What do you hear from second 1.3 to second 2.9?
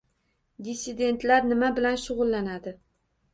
nima bilan shug‘ullanadi